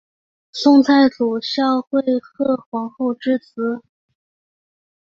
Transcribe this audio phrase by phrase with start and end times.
[0.51, 3.83] 宋太祖孝惠贺皇后之侄。